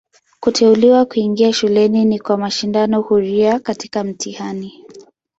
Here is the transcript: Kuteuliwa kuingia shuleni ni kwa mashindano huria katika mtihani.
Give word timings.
Kuteuliwa 0.39 1.05
kuingia 1.05 1.53
shuleni 1.53 2.05
ni 2.05 2.19
kwa 2.19 2.37
mashindano 2.37 3.01
huria 3.01 3.59
katika 3.59 4.03
mtihani. 4.03 4.85